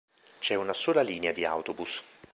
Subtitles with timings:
[0.39, 2.01] C'è una sola linea di autobus.